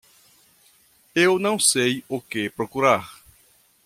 Eu 1.13 1.37
não 1.37 1.59
sei 1.59 2.03
o 2.09 2.19
que 2.19 2.49
procurar. 2.49 3.21